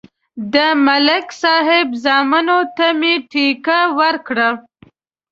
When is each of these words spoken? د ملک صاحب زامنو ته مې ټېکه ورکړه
د 0.53 0.55
ملک 0.85 1.27
صاحب 1.41 1.87
زامنو 2.03 2.59
ته 2.77 2.87
مې 2.99 3.13
ټېکه 3.31 3.79
ورکړه 3.99 4.49